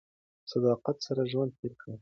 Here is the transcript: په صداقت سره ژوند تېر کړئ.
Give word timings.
په 0.43 0.47
صداقت 0.53 0.97
سره 1.07 1.21
ژوند 1.31 1.51
تېر 1.59 1.73
کړئ. 1.79 1.89